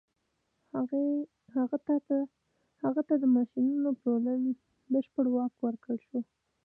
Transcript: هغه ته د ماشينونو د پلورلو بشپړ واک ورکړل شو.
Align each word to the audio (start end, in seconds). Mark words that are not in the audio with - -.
هغه 2.83 3.01
ته 3.07 3.13
د 3.21 3.25
ماشينونو 3.35 3.87
د 3.91 3.97
پلورلو 4.01 4.51
بشپړ 4.91 5.25
واک 5.31 5.53
ورکړل 5.61 5.99
شو. 6.07 6.19